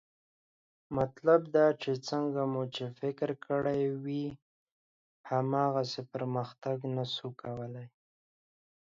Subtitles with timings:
[0.97, 4.25] مطلب دا چې څنګه مو چې فکر کړی وي،
[5.31, 7.85] هماغسې پرمختګ نه شو کولی